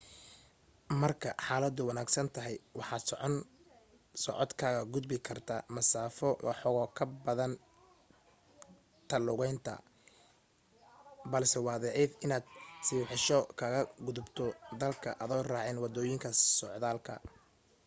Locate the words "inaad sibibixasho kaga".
12.25-13.81